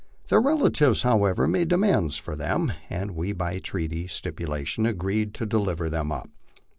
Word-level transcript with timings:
Their 0.29 0.41
relatives, 0.41 1.03
how 1.03 1.25
ever, 1.25 1.47
made 1.47 1.67
demands 1.67 2.17
for 2.17 2.35
them, 2.35 2.73
and 2.89 3.11
we 3.11 3.33
by 3.33 3.59
treaty 3.59 4.07
stipulation 4.07 4.87
agreed 4.87 5.35
to 5.35 5.45
delivei 5.45 5.91
them 5.91 6.11
up. 6.11 6.31